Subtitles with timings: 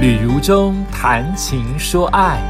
[0.00, 2.40] 旅如中谈情说爱，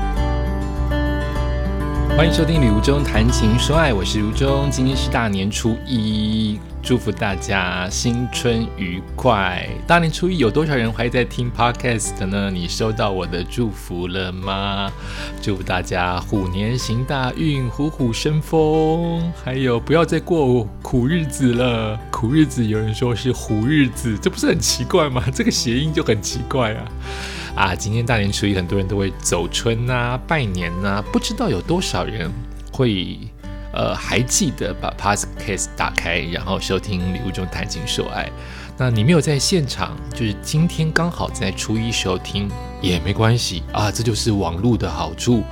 [2.17, 9.69] 欢迎收听《旅如中谈情说爱》，我是如中，今天是大年初一，祝福大家新春愉快。
[9.85, 12.53] 大年初一有多少人还在听 Podcast 呢？
[12.53, 14.89] 你收到我的祝福了吗？
[15.43, 21.99] 祝福大家虎年行大运，虎虎生风，还有不要再过苦日子了。
[22.13, 25.25] 苦日子有人说是虎日子，这不是很奇怪吗？
[25.35, 26.85] 这个谐音就很奇怪啊。
[27.55, 32.31] 啊，今天大年初一，很多人都会走春呐、拜年呐，不知道有多少人
[32.73, 33.19] 会
[33.73, 38.25] 呃还记得把 Podcast 打开，然后收听《礼物中谈情说爱》。
[38.79, 42.51] 那你没有在现场，就是今天刚好在初一收听
[42.81, 45.43] 也没关系啊，这就是网络的好处，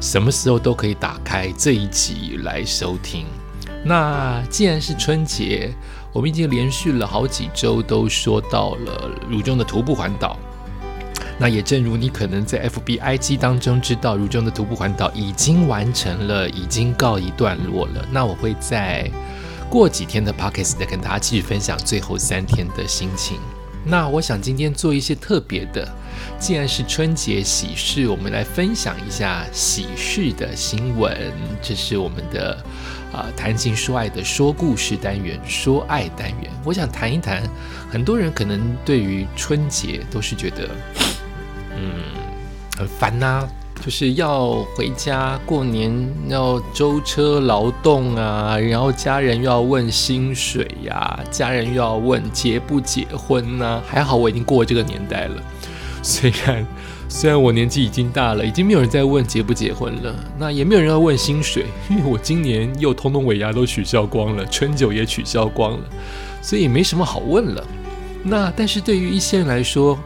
[0.00, 3.26] 什么时候都可以打开这一集来收听。
[3.84, 5.74] 那既然是春节，
[6.12, 10.38] 我们已经连续了好几周都说到了汝中的徒步环岛。
[11.38, 18.06] 那也正如你可能在 FBIG 当中知道，如中的徒步环岛已经完成了，已经告一段落了。
[18.10, 19.10] 那我会在
[19.68, 23.38] 过几天的 Podcast 再跟大家继续分享最后三天的心情。
[23.84, 25.86] 那我想今天做一些特别的，
[26.40, 31.14] 既然是春节喜事，我们来分享一下喜事的新闻。
[31.62, 32.56] 这是我们的
[33.12, 36.50] 啊谈情说爱的说故事单元，说爱单元。
[36.64, 37.42] 我想谈一谈，
[37.88, 40.68] 很多人可能对于春节都是觉得。
[41.76, 41.92] 嗯，
[42.78, 43.46] 很烦呐，
[43.84, 45.92] 就是要回家过年，
[46.28, 53.82] 要舟车劳动啊，然后家人又要问薪水呀，家人又要问结不结婚呢？
[53.86, 55.42] 还好我已经过这个年代了，
[56.02, 56.66] 虽然
[57.08, 65.84] 虽然我年纪已经大了，已经没有人在问结不结婚了，那也没有人要问薪水，因为我今年又通通尾牙都取消光了，春酒也取消光了，
[66.42, 67.64] 所以也没什么好问了。
[68.24, 69.96] 那但是对于一些人来说，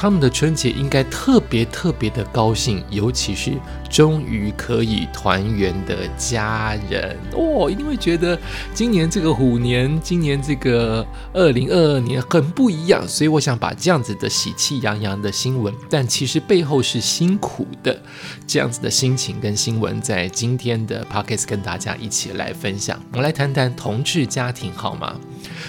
[0.00, 8.38] 他们的春节应该特别特别的高兴，尤其是终于可以团圆的家人哦，一定会觉得
[8.72, 13.06] 今年这个虎年，今年这个二零二二年很不一样。
[13.08, 18.00] 所以我想把这样子的喜气洋洋的新闻，但其实背后是辛苦的
[18.46, 22.98] 这样子的心情跟新闻，在今天的 p o c k e t 跟大家一起来分享。
[23.10, 25.18] 我们来谈谈同志家庭好吗？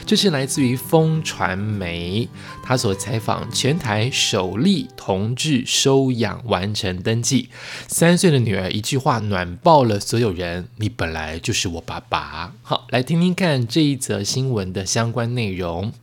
[0.05, 2.27] 这是来自于风传媒，
[2.61, 7.49] 他所采访全台首例同志收养完成登记，
[7.87, 15.93] 三三岁的女儿一句话暖爆了所有人：“你本来就是我爸爸。”好，来听听看这一则新闻的相关内容。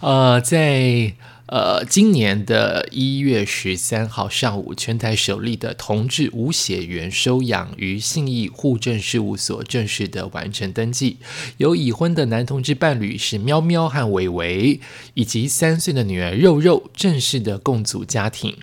[0.00, 1.14] 呃，在。
[1.46, 11.18] 呃，今年的一月十三号上午，全台首例的同志无血缘收养于信义户政事务所正式的完成登记，
[11.58, 14.80] 有已婚的男同志伴侣是喵喵和伟伟，
[15.12, 18.56] 以及三岁的女儿肉肉，正式的共组家庭。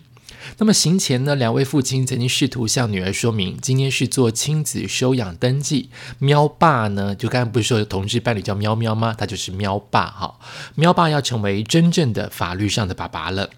[0.58, 5.90] 那么行前呢，两位父亲曾经试图向女儿说明，今天是做亲子收养登记。
[6.18, 9.16] 喵爸呢，就刚才不是说同志伴侣叫喵喵吗？
[9.18, 10.40] 他就是喵爸哈。
[10.76, 13.50] 喵爸要成为真正的法律上的爸爸了。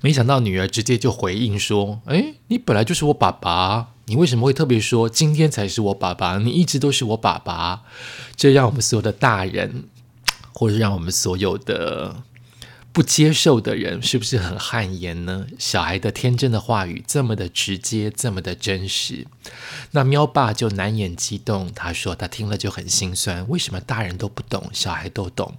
[0.00, 6.38] 没想到女儿直接就回应说：“哎，你本来就是我爸爸，你为什么会特别说今天才是我爸爸？
[6.38, 7.82] 你一直都是我爸爸。”
[8.34, 9.84] 这让我们所有的大人，
[10.54, 12.22] 或者让我们所有的。
[12.92, 15.46] 不接受的人是不是很汗颜呢？
[15.58, 19.26] 小孩的天真的话语这么的直接，这么的真实，
[19.92, 21.72] 那喵爸就难掩激动。
[21.72, 23.48] 他说他听了就很心酸。
[23.48, 25.56] 为什么大人都不懂，小孩都懂？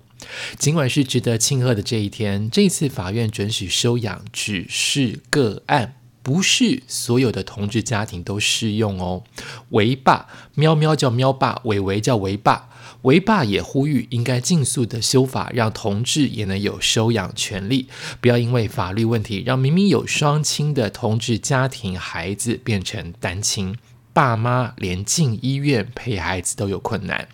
[0.58, 5.96] 尽管是值得庆贺的这一天，这次法院准许收养只是个案，
[6.30, 9.24] 不是所有的同志家庭都适用哦。
[9.70, 12.70] 维爸喵喵叫喵爸，伟伟叫维爸。
[13.02, 17.88] 维爸也呼吁，应该尽速的修法，让同志也能有收养权利，
[18.22, 23.76] 不要因为法律问题，让明明有双亲的同志家庭孩子变成单亲，
[24.14, 27.28] 爸妈连进医院陪孩子都有困难。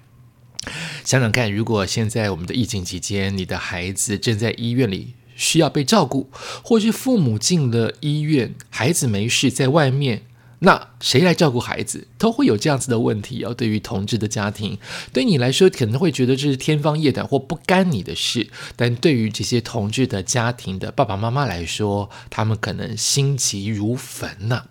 [1.03, 6.30] 想想看，如果现在我们的疫情期间，你的孩子正在医院里需要被照顾，
[6.63, 10.24] 或是父母进了医院，孩子没事在外面。
[10.60, 13.54] 那谁来照顾孩子，都会有这样子的问题哦。
[13.54, 14.80] 对于同志的家庭，
[15.12, 24.63] 对你来说可能会觉得这是天方夜谭或不干你的事，但对于这些同志的家庭的爸爸妈妈来说，他们可能心急如焚呐。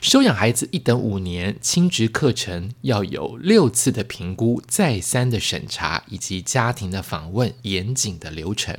[0.00, 8.76] 收养孩子一等五年，亲职课程要有六次的评估、再三的审查以及家庭的访问，严谨的流程。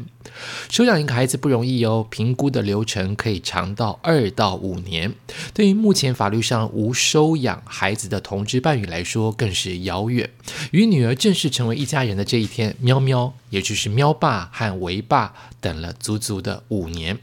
[0.69, 5.13] 收养一个孩子不容易哦，评估的流程可以长到二到五年。
[5.53, 10.29] 对于目前法律上无收养孩子的同志伴侣来说，更是遥远。
[10.71, 17.17] 与女儿正式成为一家人的这一天，喵喵也就是喵爸和维爸等了足足的五年。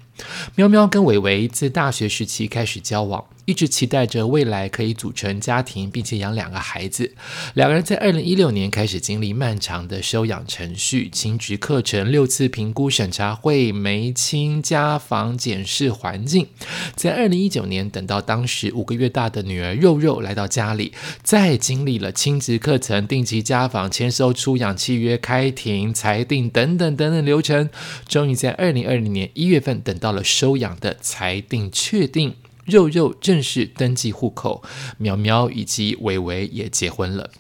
[0.54, 3.24] 喵喵跟伟伟自大学时期开始交往。
[3.44, 7.14] 一直期待着未来可以组成家庭，并且养两个孩子。
[7.54, 16.46] 两个人在二零一六年开始经历漫长的收养程序、亲职课程、六次评估审查会、媒亲家访检视环境。
[16.94, 20.92] 在二零一九年，等到当时五个月大的女儿肉肉来到家里，
[21.22, 27.70] 再经历了亲职课程、定期家访、签收出养契约、开庭裁定等等等等流程，
[28.06, 32.36] 终于在二零二零年一月份等到到了收养的裁定确定。
[32.64, 34.62] 肉肉正式登记户口，
[34.96, 37.30] 苗苗以及伟伟也结婚了。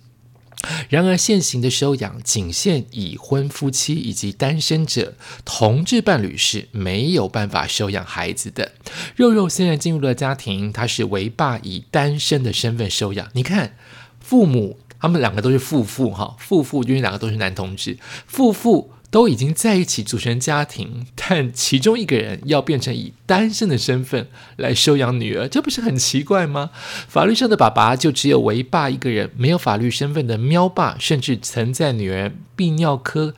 [0.90, 5.14] 然而，现行的收养仅限已婚夫妻以及单身者，
[5.46, 8.72] 同志伴侣是没有办法收养孩子的。
[9.16, 13.28] 肉肉现在进入了家庭，他是为爸以单身的身份收养。
[13.32, 13.76] 你看，
[14.20, 18.92] 父母他们两个都是夫妇哈，夫妇因为两个都是男同志，夫妇。
[19.10, 26.70] 都已经在一起组成家庭， 但其中一个人要变成以单身的身份来收养女儿，这不是很奇怪吗？
[27.08, 33.34] 法律上的爸爸就只有为爸一个人，没有法律身份的喵爸，甚至曾在女儿泌尿科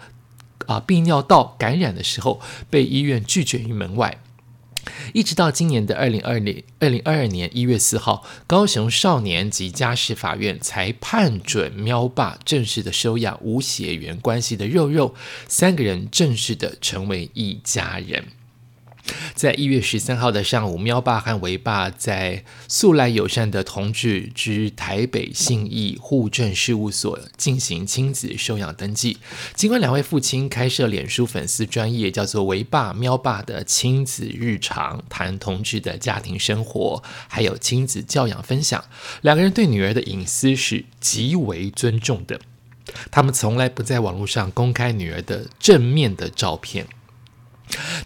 [0.66, 4.18] 啊泌尿道感染的时候，被医院拒绝于门外。
[5.12, 15.14] 一直到今年的二零二零二零二二年一月四号，高雄少年及家事法院才判准喵爸正式的收养无血缘关系的肉肉，
[15.48, 18.24] 三个人正式的成为一家人。
[19.34, 29.18] 在一月十三号的上午，喵爸和维爸在素来友善的同志之台北信义户政事务所进行亲子收养登记。
[29.54, 38.84] 尽管两位父亲开设脸书粉丝专业，叫做“维爸喵爸”的亲子日常，谈同志的家庭生活，还有亲子教养分享，
[39.22, 42.40] 两个人对女儿的隐私是极为尊重的。
[43.10, 46.86] 他们从来不在网络上公开女儿的正面的照片。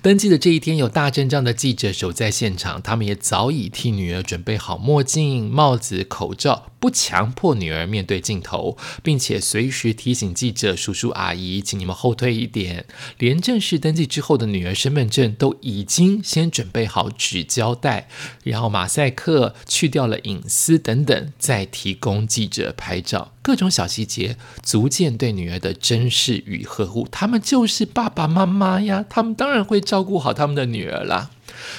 [0.03, 6.67] 登记的这一天，有大阵仗的记者守在现场，他们也早已替女儿准备好墨镜、帽子、口罩。
[6.85, 12.85] 不强迫女儿面对镜头，并且随时提醒记者叔叔阿姨，请你们后退一点。
[13.17, 18.07] 连正式登记之后的女儿身份证都已经先准备好纸胶带，
[18.43, 23.33] 然后马赛克去掉了隐私等等，再提供记者拍照。
[23.41, 27.09] 各种小细节，逐渐对女儿的珍视与呵护。
[27.11, 31.31] 他们就是爸爸妈妈呀，他们当然会照顾好他们的女儿啦。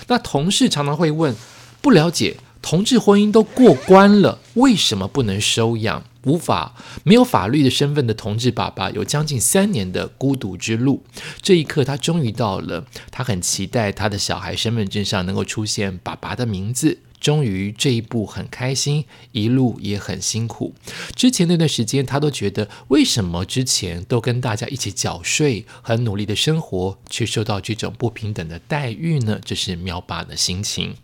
[0.07, 1.35] 那同事常常会问，
[1.79, 2.37] 不了解。
[2.65, 6.03] 同志婚姻都过关了，为什么不能收养？
[6.23, 6.73] 无法
[7.03, 11.03] 没有法律的身份的同志爸爸，有将近三年的孤独之路。
[11.43, 16.97] 这一刻，他终于到了，他很期待他的小孩身份证上能够出现爸爸的名字。
[17.21, 20.73] 终于这一步很开心，一路也很辛苦。
[21.15, 29.39] 之前那段时间，他都觉得为什么之前都跟大家一起缴税，很努力的生活，却受到这种不平等的待遇呢？
[29.45, 30.95] 这是喵爸的心情。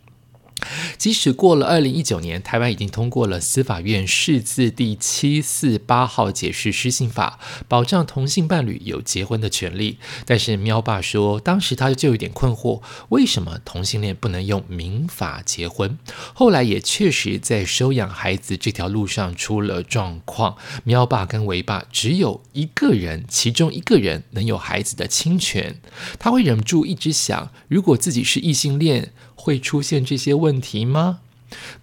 [0.97, 9.97] 即使过了二零一九年，台湾已经通过了司法院释字第七四八号解释施行法，保障同性伴侣有结婚的权利。
[10.25, 15.97] 但是喵爸说，当时他就有点困惑，为什么同性恋不能用民法结婚？
[16.33, 25.79] 后来也确实在收养孩子这条路上出了状况，喵爸跟维爸只有一个人，其中一个人能有孩子的侵权，
[26.19, 29.11] 他会忍不住一直想，如果自己是异性恋。
[29.41, 31.19] 会出现这些问题吗？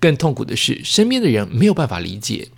[0.00, 2.48] 更痛苦的是，身边的人没有办法理解。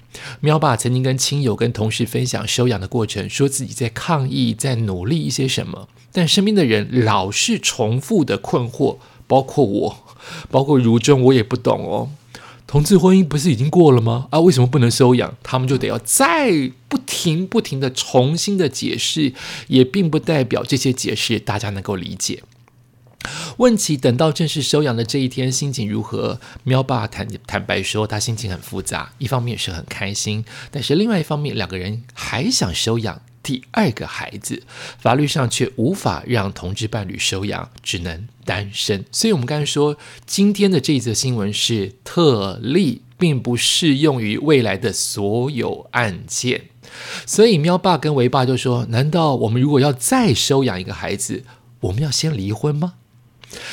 [0.40, 9.96] 喵爸曾经跟亲友、跟同事分享收养的过程，说自己在抗议，在努力一些什么，但身边的人老是重复的困惑，包括我，
[10.50, 12.10] 包括如真，我也不懂哦。
[12.66, 14.28] 同志婚姻不是已经过了吗？
[14.30, 15.36] 啊，为什么不能收养？
[15.42, 19.32] 他们就得要再不停、不停的重新的解释，
[19.66, 22.44] 也并不代表这些解释大家能够理解。
[23.58, 26.40] 问起等到正式收养的这一天，心情如何？
[26.64, 34.62] 喵爸坦坦白说，他心情很复杂，一方面是很开心，但是另外一方面，两个人还想收养第二个孩子，
[34.98, 39.04] 法律上却无法让同志伴侣收养，只能单身。
[39.12, 39.96] 所以，我们刚才说，
[40.26, 46.62] 今天的这一则新闻是特例，并不适用于未来的所有案件。
[47.26, 51.44] 所以，喵爸跟维爸就说：“难道我们如果要再收养一个孩子，
[51.80, 52.94] 我们要先离婚吗？”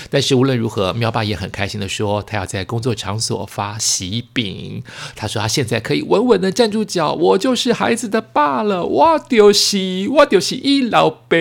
[0.10, 4.84] 但是无论如何，喵爸也很开心的说，他要在工作场所发喜饼。
[5.15, 8.86] 他说他现在可以稳稳的站住脚，我就是孩子的爸了。
[8.86, 11.38] 我就是我就是一老爸，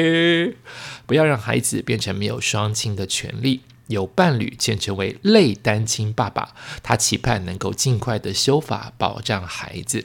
[1.07, 6.51] 不要让孩子变成没有双亲的权利，有伴侣且成为类单亲爸爸。
[6.83, 10.05] 他期盼能够尽快的修法，保障孩子。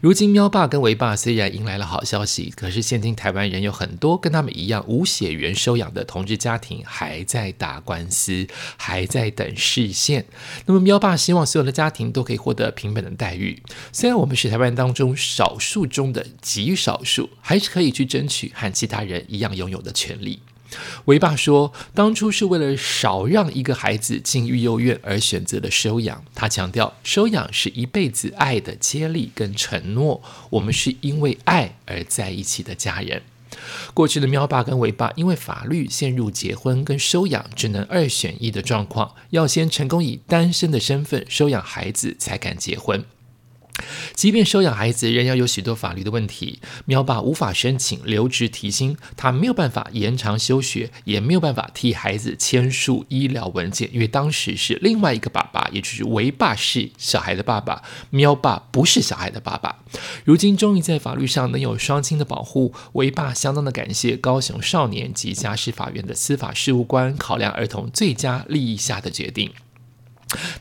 [0.00, 10.24] 如今，喵爸跟维爸虽然迎来了好消息，可是现今台湾人有很多跟他们一样无血缘收养的同志家庭还在打官司，还在等视线。
[10.66, 13.62] 那么，喵爸希望所有的家庭都可以获得平等的待遇。
[13.92, 20.40] 虽然我们是台湾当中少数中的极少数，还是可以去争取和其他人一样拥有的权利。
[21.06, 26.24] 维爸说，当初是为了少让一个孩子进育幼院而选择了收养。
[26.34, 30.22] 他强调，收养是一辈子爱的接力跟承诺。
[30.50, 33.22] 我们是因为爱而在一起的家人。
[33.92, 43.04] 过去的喵爸跟维爸因为法律陷入结婚跟收养只能二选一的状况，要先成功以单身的身份收养孩子，才敢结婚。
[44.14, 46.60] 即便收养孩子，仍要有许多法律的问题。
[46.84, 59.76] 喵爸无法申请留职提薪，他没有办法延长休学，也没有办法替孩子签署医疗文件，因为当时是另外一个爸爸，也就是维爸是小孩的爸爸，喵爸不是小孩的爸爸。
[60.24, 69.50] 如今终于在法律上能有双亲的保护，维爸相当的感谢高雄少年及家事法院的司法事务官考量儿童最佳利益下的决定。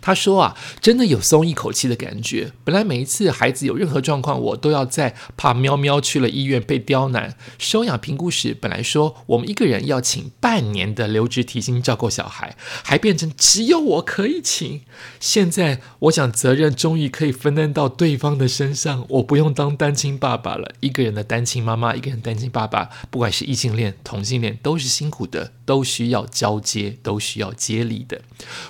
[0.02, 2.52] 他说啊，真的有松一口气的感觉。
[2.64, 7.36] 本来每一次孩子有任何状况，我都要在怕喵喵去了医院被刁难。
[7.58, 14.82] 收养评估时，本来说我们一个人要请半年的留职提薪照顾小孩，还变成只有我可以请。
[15.20, 20.74] 现在我想责任终于可以分担到对方的身上，我不用当单亲爸爸了。
[20.80, 28.22] 一个人的单亲妈妈，一个人单亲爸爸，不管是异性恋、同性恋，都是辛苦的，都需要交接，都需要接力的。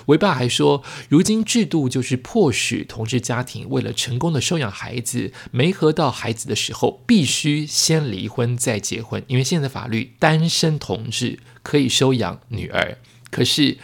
[0.06, 0.82] 维爸还说。
[1.08, 9.22] 如今制度就是迫使同志家庭为了成功的收养孩子，没合到孩子的时候，必须先离婚再结婚。
[9.26, 12.98] 因为现在法律，单身同志可以收养女儿，
[13.30, 13.78] 可是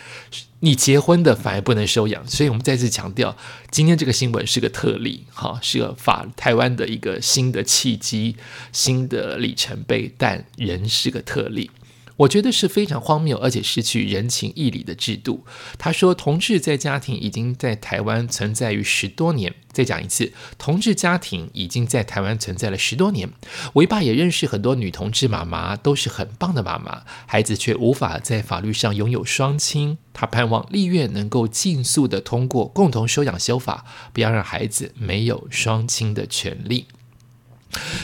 [0.60, 2.26] 你结婚的反而不能收养。
[2.26, 3.36] 所以我们再次强调，
[3.70, 8.36] 今天这个新闻是个特例，哈，是个法台湾的一个新的契机、
[8.72, 11.70] 新的里程碑，但仍是个特例。
[12.18, 15.44] 我觉得是非常荒谬，而且失去人情义理的制度。
[15.78, 19.54] 他说，同志在家庭已经在台湾存在于十多年。
[19.72, 23.30] 再讲一次，同志家庭已经在台湾存在了十多年。
[23.74, 29.98] 维爸也认识很多女同志妈妈，都是很棒的妈妈，孩子却无法在法律上拥有双亲。
[30.12, 36.86] 他盼望立院能够尽速的通过共同收养修法，不要让孩子没有双亲的权利。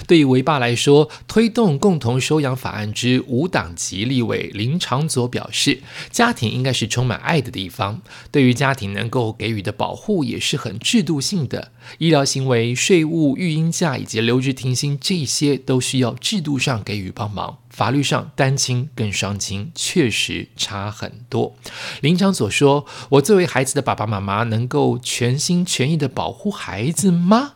[0.07, 5.81] 对于维爸来说，推动共同收养法案之无党籍立委林长佐表示，
[6.11, 8.03] 家庭应该是充满爱的地方。
[8.31, 17.59] 对于家庭能够给予的保护也是很制度性的，医疗行为、税务、育婴假以及留职停薪，这些都需要制度上给予帮忙。
[17.71, 21.57] 法律上，单亲跟双亲确实差很多。
[22.03, 27.55] 林长佐说：“我作为孩子的爸爸妈妈，能够全心全意的保护孩子吗？”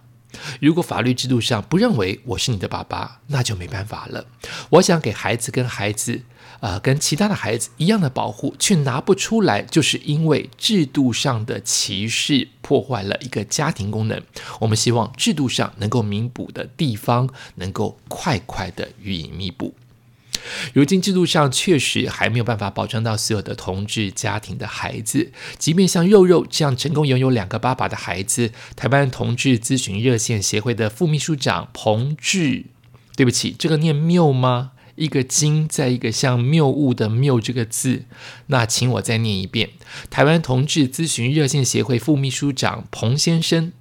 [0.60, 4.24] 如果法律制度上不认为我是你的爸爸，那就没办法了。
[4.70, 6.22] 我想给孩子跟孩子，
[6.60, 14.22] 呃，跟其他的孩子一样的保护，却拿不出来，就是因为制度上的歧视破坏了一个家庭功能。
[14.60, 19.74] 我们希望制度上能够弥补的地方，能够快快的予以弥补。
[20.72, 32.66] 如今制度上确实还没有办法保障到所有的同志家庭的孩子，即便像肉肉这样成功拥有两个爸爸的孩子，台湾同志咨询热线协会的副秘书长彭志，
[33.16, 34.72] 对不起，这个念谬吗？
[34.96, 38.02] 一个金在一个像谬误的谬这个字，
[38.48, 39.70] 那请我再念一遍。
[40.10, 43.72] 台湾同志咨询热线协会副秘书长彭先生。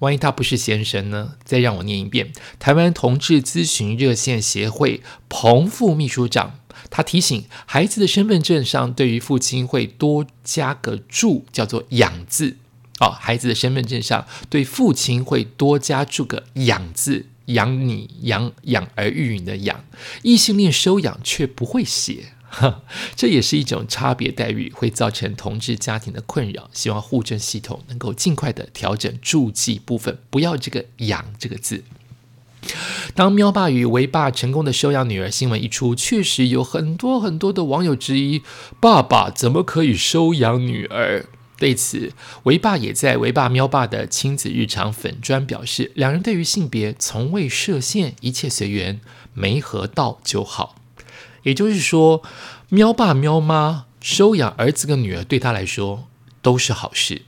[0.00, 1.34] 万一他不是先生呢？
[1.44, 2.32] 再让我念一遍。
[2.58, 6.58] 台湾同志咨询热线协会彭副秘书长，
[6.90, 12.56] 他提醒孩子的身份证上对于父亲会多加个注，叫做“养”字。
[13.00, 19.84] 哦，孩子的身份证上对父亲会多加注个“养”字，养你、养养儿育女的“养”。
[20.22, 22.33] 异性恋收养却不会写。
[23.16, 26.68] 这也是一种差别待遇，会造成同志家庭的困扰。
[26.72, 31.84] 希望户政系统能够尽快的调整注记部分，不要这个“养”这个字。
[33.14, 38.42] 当喵爸与维爸成功的收养女儿新闻一出，确实有很多很多的网友质疑：
[38.80, 41.26] 爸爸怎么可以收养女儿？
[41.58, 42.12] 对此，
[42.44, 49.00] 维爸也在维爸喵爸的亲子日常粉砖表示，两人对于性别从未设限，一切随缘，
[49.34, 50.76] 没合到就好。
[51.44, 52.22] 也就是说，
[52.68, 56.08] 喵爸喵妈收养儿子跟女儿，对他来说
[56.42, 57.22] 都是好事。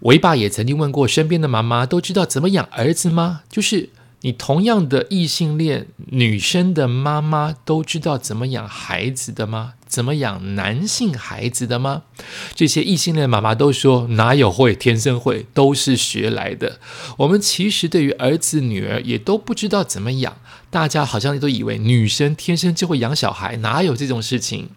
[0.00, 3.42] 维爸也曾经问过身边的妈妈，都知道怎么养儿子吗？
[3.48, 3.90] 就是
[4.22, 9.74] 你同样的异性恋女生的妈妈都知道怎么养孩子的吗？
[9.86, 12.02] 怎么养男性孩子的吗？
[12.54, 16.78] 这些异性恋妈妈都说哪有会，天生会，都是学来的。
[17.18, 20.36] 我们其实对于儿子女儿也都不知道怎么养，
[20.72, 24.70] 大家好像都以为女生天生就会养小孩，哪有这种事情？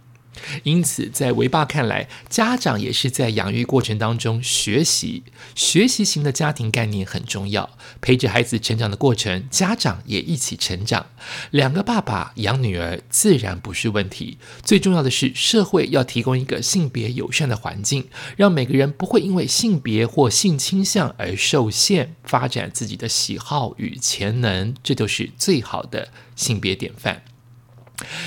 [0.63, 5.23] 因此，在维爸看来，家长也是在养育过程当中学习，
[5.55, 7.69] 学习型的家庭概念很重要。
[8.01, 11.05] 陪着孩子成长的过程，家长也一起成长。
[11.51, 14.37] 两个爸爸养女儿自然不是问题。
[14.63, 27.23] 最重要的是，社会要提供一个性别友善的环境，让每个人不会因为性别或性倾向而受限，发展自己的喜好与潜能，这就是最好的性别典范。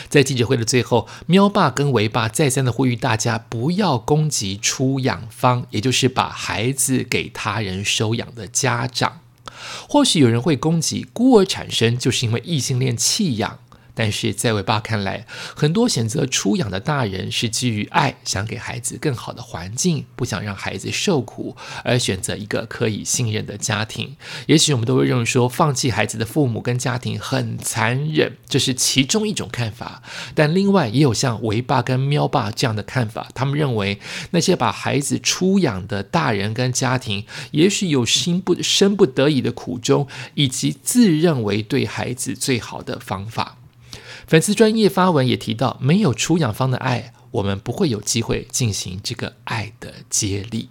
[0.09, 9.21] 在记者会的最后，喵爸跟维爸再三的呼吁大家不要攻击出养方，也就是把孩子给他人收养的家长。
[9.89, 13.59] 或许有人会攻击孤儿产生就是因为异性恋弃养。
[13.97, 15.27] 但是在伟爸看来，
[15.57, 24.15] 很多选择出养的大人是基于爱，想给孩子更好的环境，不想让孩子受苦，而选择一个可以信任的家庭。
[24.47, 30.03] 也许我们都会认为说，放弃孩子的父母跟家庭很残忍，这是其中一种看法。
[30.35, 33.99] 但另外也有像维爸跟喵爸这样的看法，他们认为
[34.33, 43.57] 那些把孩子出养的大人跟家庭，也许有心不生不得已的苦衷，以及自认为对孩子最好的方法。
[44.27, 50.69] 粉丝专业发文也提到，没有出养方的爱，我们不会有机会进行这个爱的接力。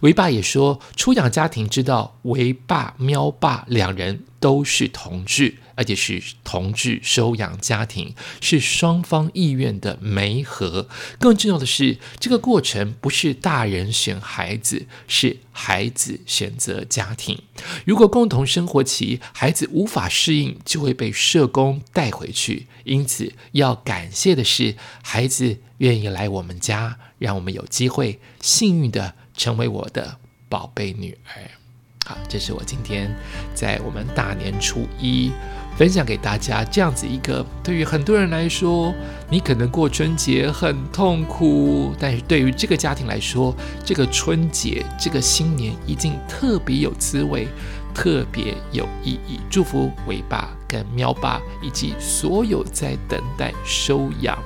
[0.00, 5.56] 维爸也说，出养家庭知道维爸、喵爸两人都是同志。
[5.78, 10.88] 而且是同志收养家庭，是双方意愿的媒合。
[11.18, 17.42] 更重要的是，这个过程不是大人选孩子，是孩子选择家庭。
[17.84, 22.68] 如果共同生活期孩子无法适应，就会被社工带回去。
[22.84, 30.16] 因此，要感谢的是，孩子愿意来我们家，让我们有机会幸运的成为我的
[30.48, 31.65] 宝贝女儿。
[32.06, 33.12] 好，这是我今天
[33.52, 35.32] 在我们大年初一。
[35.76, 38.94] 分享给大家这样子一个，对于很多人来说，
[39.28, 47.46] 你可能过春节很痛苦，但是对于这个家庭来说，这个春节、这个新年已经特别有滋味，
[47.94, 49.38] 特别有意义。
[49.50, 54.38] 祝福伟爸跟喵爸以及所有在等待收养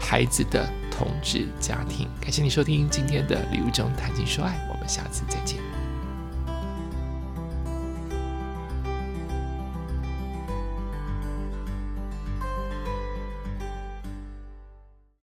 [0.00, 2.08] 孩子的同志家庭。
[2.20, 5.71] 感谢你收听今天的礼物中谈情说爱，我们下次再见。